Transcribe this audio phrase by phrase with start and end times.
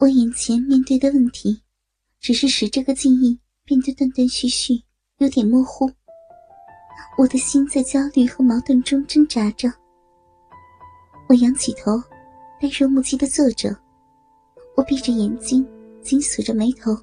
[0.00, 1.60] 我眼前面对的问题，
[2.20, 4.82] 只是使这个记忆变得断断续续，
[5.18, 5.90] 有点模糊。
[7.18, 9.70] 我的心在焦虑和矛盾中挣扎着。
[11.28, 12.02] 我仰起头，
[12.58, 13.76] 呆若木鸡的坐着。
[14.74, 15.68] 我闭着眼睛，
[16.00, 16.96] 紧锁着眉头，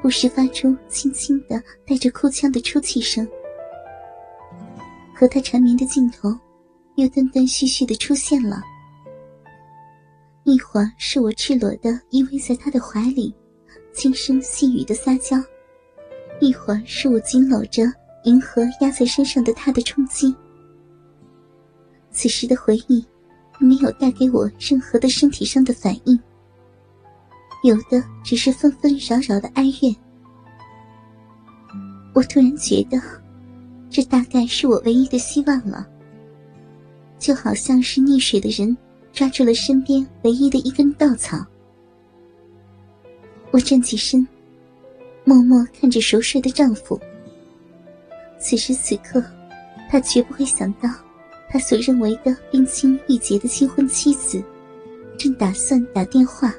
[0.00, 3.28] 不时发出轻轻的带着哭腔的出气声。
[5.14, 6.34] 和他缠绵的镜头，
[6.96, 8.62] 又断断续续的出现了。
[10.44, 13.32] 一会儿是我赤裸的依偎在他的怀里，
[13.94, 15.38] 轻声细语的撒娇；
[16.40, 17.84] 一会儿是我紧搂着
[18.24, 20.34] 银河压在身上的他的冲击。
[22.10, 23.04] 此时的回忆，
[23.60, 26.18] 没有带给我任何的身体上的反应，
[27.62, 29.94] 有的只是纷纷扰扰的哀怨。
[32.14, 33.00] 我突然觉得，
[33.88, 35.86] 这大概是我唯一的希望了，
[37.18, 38.76] 就好像是溺水的人。
[39.12, 41.36] 抓住了身边唯一的一根稻草，
[43.50, 44.26] 我站起身，
[45.22, 46.98] 默默看着熟睡的丈夫。
[48.38, 49.22] 此时此刻，
[49.90, 50.88] 他绝不会想到，
[51.50, 54.42] 他所认为的冰清玉洁的新婚妻子，
[55.18, 56.54] 正打算打电话，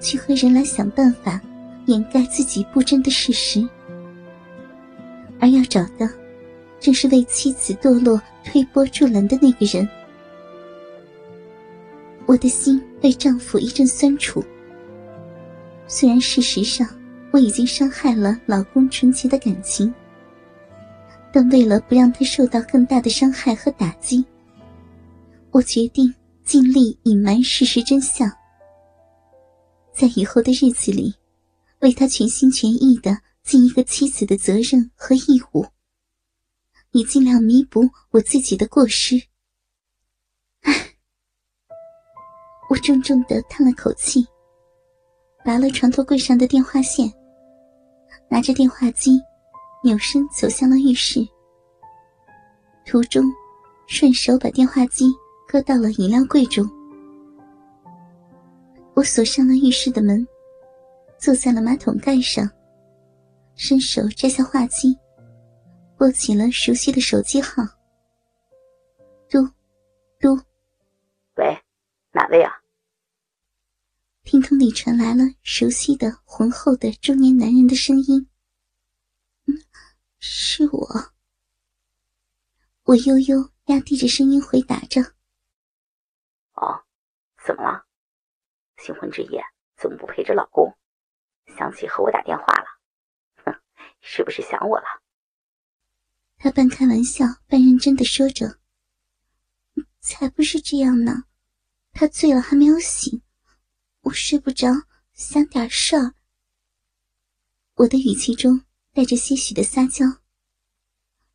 [0.00, 1.40] 去和人来想办法
[1.86, 3.68] 掩盖自己不真的事实，
[5.40, 6.08] 而要找的，
[6.78, 9.86] 正是为妻子堕落推波助澜的那个人。
[12.28, 14.44] 我的心被丈夫一阵酸楚。
[15.86, 16.86] 虽然事实上
[17.32, 19.92] 我已经伤害了老公纯洁的感情，
[21.32, 24.22] 但为了不让他受到更大的伤害和打击，
[25.50, 28.30] 我决定尽力隐瞒事实真相，
[29.94, 31.14] 在以后的日子里，
[31.80, 35.64] 为他全心全意的尽一个妻子的责任和义务，
[36.90, 39.16] 以尽量弥补我自己的过失。
[40.60, 40.92] 唉
[42.68, 44.26] 我重重的叹了口气，
[45.44, 47.10] 拔了床头柜上的电话线，
[48.28, 49.18] 拿着电话机，
[49.82, 51.26] 扭身走向了浴室。
[52.84, 53.24] 途中，
[53.86, 55.06] 顺手把电话机
[55.46, 56.68] 搁到了饮料柜中。
[58.94, 60.26] 我锁上了浴室的门，
[61.18, 62.50] 坐在了马桶盖上，
[63.54, 64.94] 伸手摘下话机，
[65.96, 67.62] 拨起了熟悉的手机号。
[69.30, 69.42] 嘟，
[70.18, 70.38] 嘟。
[71.36, 71.56] 喂
[72.12, 72.50] 哪位啊？
[74.30, 78.28] 听筒里传来了熟悉的、浑厚的中年男人的声音。
[79.46, 79.56] 嗯，
[80.18, 81.14] 是我。
[82.82, 85.00] 我悠悠压低着声音回答着。
[86.52, 86.84] 哦，
[87.42, 87.86] 怎么了？
[88.76, 89.42] 新婚之夜
[89.78, 90.76] 怎么不陪着老公？
[91.56, 92.66] 想起和我打电话了？
[93.46, 93.60] 哼，
[94.02, 94.84] 是不是想我了？
[96.36, 98.58] 他半开玩笑半认真的说着。
[100.00, 101.24] 才不是这样呢。
[101.92, 103.22] 他醉了，还没有醒，
[104.08, 104.68] 我睡不着，
[105.12, 106.14] 想点事儿。
[107.74, 108.58] 我的语气中
[108.94, 110.06] 带着些许的撒娇。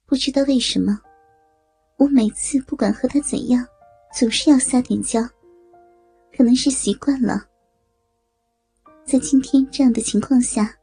[0.07, 0.99] 不知道为什么，
[1.97, 3.63] 我每次不管和他怎样，
[4.11, 5.21] 总是要撒点娇，
[6.35, 7.47] 可能是习惯了。
[9.05, 10.75] 在今天这样的情况下，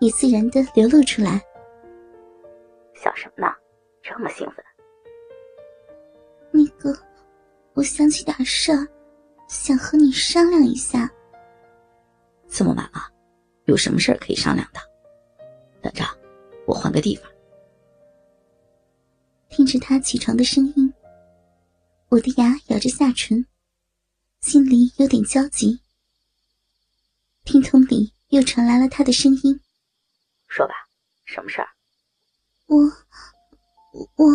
[0.00, 1.44] 也自然的流露出来。
[2.94, 3.54] 想什么呢？
[4.02, 4.64] 这么兴奋？
[6.50, 6.98] 那个，
[7.74, 8.88] 我想起点事儿。
[9.46, 11.10] 想和你商量一下。
[12.48, 13.12] 这么晚了，
[13.66, 14.80] 有什么事可以商量的？
[15.80, 16.04] 等着，
[16.66, 17.30] 我换个地方。
[19.48, 20.92] 听着他起床的声音，
[22.08, 23.46] 我的牙咬着下唇，
[24.40, 25.80] 心里有点焦急。
[27.44, 29.60] 听筒里又传来了他的声音
[30.48, 30.74] ：“说吧，
[31.24, 31.68] 什么事儿？”
[32.66, 32.76] 我，
[34.16, 34.26] 我，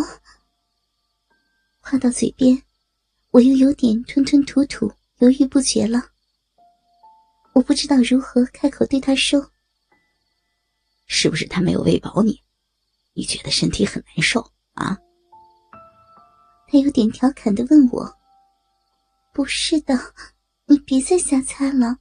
[1.78, 2.60] 话到嘴边，
[3.30, 4.92] 我又有点吞吞吐吐。
[5.18, 6.10] 犹豫不决了，
[7.54, 9.50] 我不知道如何开口对他说。
[11.06, 12.40] 是不是他没有喂饱你？
[13.14, 14.40] 你觉得身体很难受
[14.72, 14.98] 啊？
[16.66, 18.12] 他有点调侃的问我。
[19.32, 19.98] 不是的，
[20.66, 21.98] 你别再瞎猜了。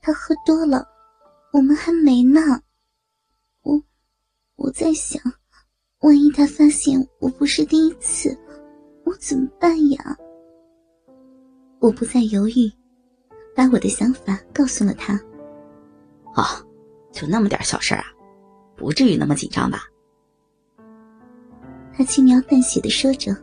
[0.00, 0.86] 他喝多了，
[1.52, 2.40] 我们还没呢。
[3.62, 3.80] 我，
[4.56, 5.22] 我在想，
[6.00, 8.36] 万一他发现我不是第一次，
[9.04, 10.16] 我怎么办呀？
[11.80, 12.72] 我不再犹豫，
[13.60, 15.20] 把我的想法告诉了他。
[16.34, 16.42] 哦，
[17.12, 18.02] 就那么点小事啊，
[18.74, 19.82] 不至于那么紧张吧？
[21.92, 23.36] 他轻描淡写的说着。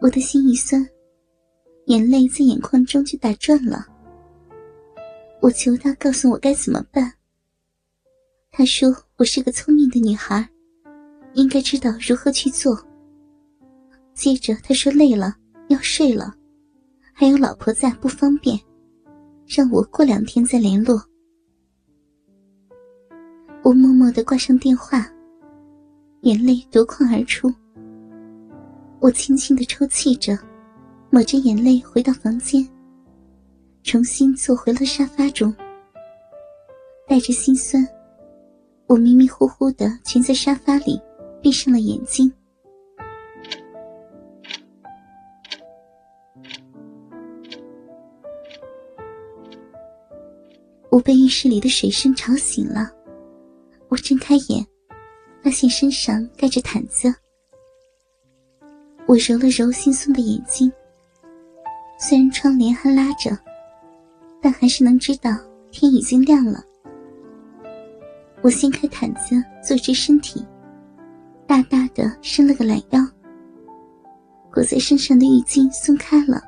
[0.00, 0.84] 我的心一酸，
[1.86, 3.86] 眼泪在眼眶中就打转了。
[5.40, 7.12] 我求他告诉我该怎么办。
[8.50, 10.44] 他说我是个聪明的女孩，
[11.34, 12.76] 应该知道如何去做。
[14.12, 15.36] 接着他说累了，
[15.68, 16.34] 要睡了。
[17.12, 18.58] 还有老婆在不方便，
[19.46, 21.02] 让我过两天再联络。
[23.62, 25.06] 我默默的挂上电话，
[26.22, 27.52] 眼泪夺眶而出。
[28.98, 30.38] 我轻轻的抽泣着，
[31.10, 32.66] 抹着眼泪回到房间，
[33.82, 35.54] 重新坐回了沙发中。
[37.06, 37.86] 带着心酸，
[38.86, 41.00] 我迷迷糊糊的蜷在沙发里，
[41.42, 42.32] 闭上了眼睛。
[50.92, 52.90] 我被浴室里的水声吵醒了。
[53.88, 54.66] 我睁开眼，
[55.42, 57.12] 发现身上盖着毯子。
[59.06, 60.70] 我揉了揉惺忪的眼睛，
[61.98, 63.30] 虽然窗帘还拉着，
[64.38, 65.30] 但还是能知道
[65.70, 66.62] 天已经亮了。
[68.42, 70.44] 我掀开毯子，坐直身体，
[71.46, 73.00] 大大的伸了个懒腰。
[74.52, 76.42] 裹在身上的浴巾松开了，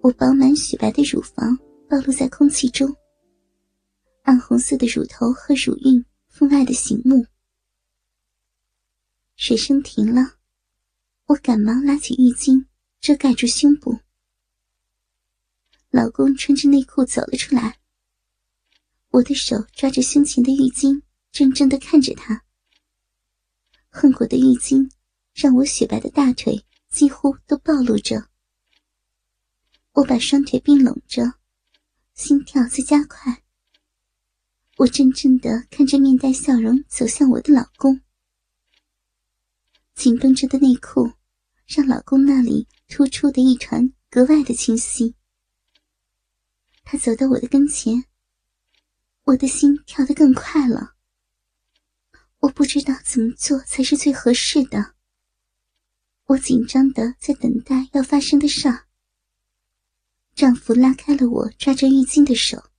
[0.00, 1.56] 我饱满雪白的乳房
[1.88, 2.92] 暴露在空气中。
[4.24, 7.26] 暗红色的乳头和乳晕分外的醒目。
[9.36, 10.38] 水声停了，
[11.26, 12.64] 我赶忙拉起浴巾
[13.02, 14.00] 遮盖住胸部。
[15.90, 17.78] 老公穿着内裤走了出来，
[19.10, 22.44] 我的手抓着胸前的浴巾，怔怔的看着他。
[23.90, 24.90] 恨过的浴巾
[25.34, 28.30] 让我雪白的大腿几乎都暴露着。
[29.92, 31.34] 我把双腿并拢着，
[32.14, 33.43] 心跳在加快。
[34.76, 38.00] 我怔怔的看着面带笑容走向我的老公，
[39.94, 41.12] 紧绷着的内裤
[41.64, 45.14] 让老公那里突出的一团格外的清晰。
[46.82, 48.04] 他走到我的跟前，
[49.22, 50.96] 我的心跳得更快了。
[52.40, 54.96] 我不知道怎么做才是最合适的，
[56.24, 58.86] 我紧张的在等待要发生的事儿。
[60.34, 62.70] 丈夫拉开了我抓着浴巾的手。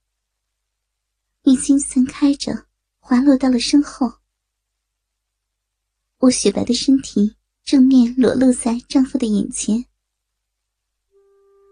[1.46, 2.66] 已经散开着，
[2.98, 4.12] 滑落到了身后。
[6.18, 9.84] 我雪白的身体正面裸露在丈夫的眼前。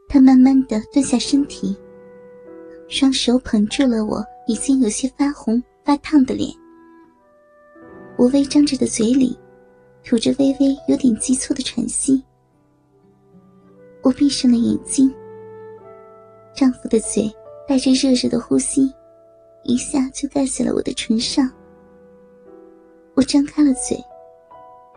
[0.09, 1.77] 他慢慢的蹲下身体，
[2.89, 6.57] 双手捧住了我已经有些发红发烫的脸。
[8.17, 9.37] 我微张着的嘴里，
[10.05, 12.23] 吐着微微有点急促的喘息。
[14.03, 15.13] 我闭上了眼睛。
[16.55, 17.29] 丈夫的嘴
[17.67, 18.95] 带着热热的呼吸。
[19.65, 21.51] 一下就盖在了我的唇上。
[23.15, 23.97] 我张开了嘴，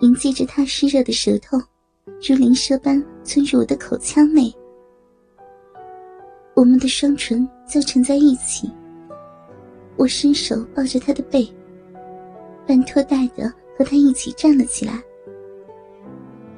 [0.01, 1.57] 迎接着他湿热的舌头，
[2.27, 4.53] 如灵蛇般钻入我的口腔内。
[6.53, 8.71] 我们的双唇交缠在一起。
[9.95, 11.47] 我伸手抱着他的背，
[12.67, 15.01] 半拖带的和他一起站了起来。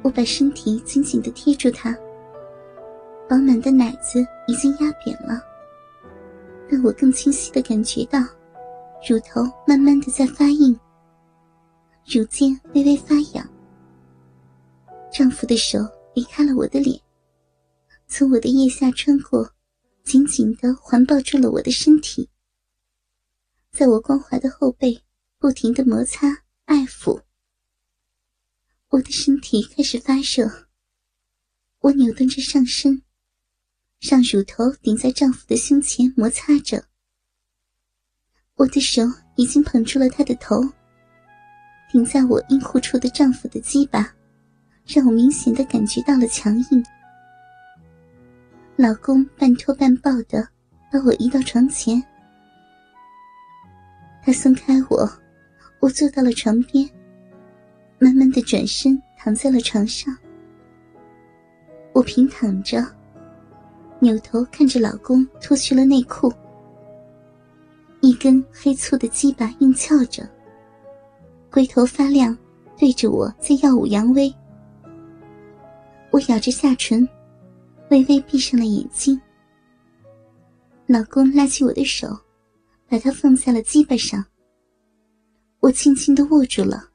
[0.01, 1.97] 我把身体紧紧的贴住他，
[3.29, 5.41] 饱满的奶子已经压扁了。
[6.69, 8.19] 让我更清晰的感觉到，
[9.09, 10.79] 乳头慢慢的在发硬，
[12.05, 13.49] 乳尖微微发痒。
[15.11, 15.79] 丈夫的手
[16.13, 17.01] 离开了我的脸，
[18.07, 19.51] 从我的腋下穿过，
[20.03, 22.29] 紧紧的环抱住了我的身体，
[23.71, 25.01] 在我光滑的后背
[25.39, 27.19] 不停的摩擦爱抚。
[28.89, 30.67] 我的身体开始发热，
[31.79, 33.01] 我扭动着上身。
[33.99, 36.81] 让乳头顶在丈夫的胸前摩擦着，
[38.55, 39.03] 我的手
[39.35, 40.61] 已经捧住了他的头，
[41.91, 44.09] 顶在我阴户处的丈夫的鸡巴，
[44.87, 46.83] 让我明显的感觉到了强硬。
[48.77, 50.47] 老公半拖半抱的
[50.89, 52.01] 把我移到床前，
[54.23, 55.11] 他松开我，
[55.81, 56.89] 我坐到了床边，
[57.99, 60.17] 慢慢的转身躺在了床上，
[61.91, 62.81] 我平躺着。
[64.01, 66.31] 扭头看着老公脱去了内裤，
[68.01, 70.27] 一根黑粗的鸡巴硬翘着，
[71.51, 72.37] 龟头发亮，
[72.77, 74.33] 对着我在耀武扬威。
[76.11, 77.07] 我咬着下唇，
[77.89, 79.19] 微微闭上了眼睛。
[80.85, 82.07] 老公拉起我的手，
[82.87, 84.25] 把它放在了鸡巴上。
[85.59, 86.89] 我轻轻的握住了，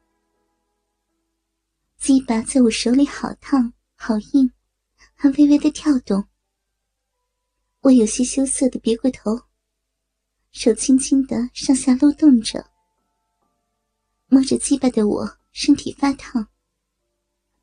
[1.99, 4.51] 鸡巴在我手里好烫好硬，
[5.15, 6.25] 还微微的跳动。
[7.85, 9.39] 我有些羞涩的别过头，
[10.53, 12.65] 手轻轻的上下撸动着，
[14.27, 16.49] 摸着鸡巴的我身体发烫，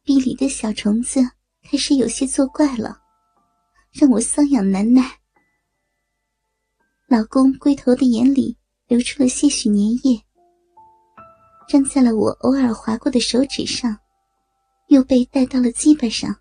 [0.04, 1.20] 壁里的小虫子
[1.64, 3.02] 开始有些作怪了，
[3.92, 5.20] 让我瘙痒难耐。
[7.08, 10.24] 老公龟头的眼里流出了些许粘液，
[11.70, 13.98] 粘在了我偶尔划过的手指上，
[14.90, 16.36] 又被带到了鸡巴上，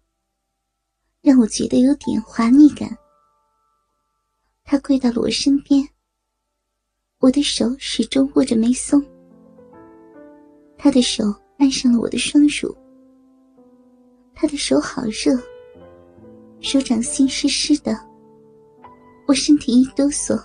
[1.22, 2.94] 让我觉得有点滑腻感。
[4.70, 5.84] 他跪到了我身边，
[7.18, 9.04] 我的手始终握着没松。
[10.78, 11.24] 他的手
[11.58, 12.72] 按上了我的双乳，
[14.32, 15.36] 他的手好热，
[16.60, 17.98] 手掌心湿湿的，
[19.26, 20.40] 我身体一哆嗦，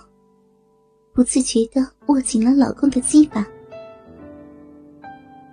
[1.12, 3.46] 不自觉的握紧了老公的鸡巴。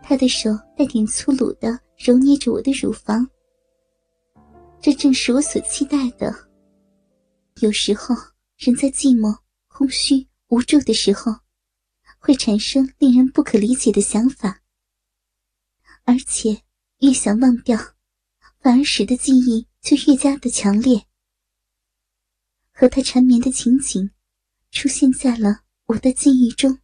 [0.02, 3.30] 他的手带点粗鲁的揉捏着我的乳房，
[4.82, 6.34] 这正是我所期待的。
[7.62, 8.16] 有时候，
[8.66, 11.40] 人在寂寞、空虚、无助的时候，
[12.18, 14.62] 会产生令人不可理解的想法。
[16.06, 16.64] 而且
[17.00, 17.78] 越想忘掉，
[18.62, 21.06] 反而使得记忆就越加的强烈。
[22.72, 24.12] 和他缠绵的情景，
[24.72, 26.83] 出现在了我的记忆中。